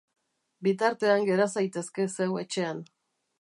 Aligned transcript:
Bitartean 0.67 1.27
gera 1.27 1.47
zaitezke 1.57 2.07
zeu 2.15 2.31
etxean. 2.45 2.83